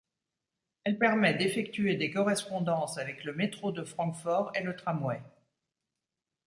Elle 0.83 0.97
permet 0.97 1.35
d'effectuer 1.35 1.95
des 1.95 2.09
correspondances 2.09 2.97
avec 2.97 3.23
le 3.23 3.35
métro 3.35 3.71
de 3.71 3.83
Francfort 3.83 4.51
et 4.55 4.63
le 4.63 4.75
tramway. 4.75 5.21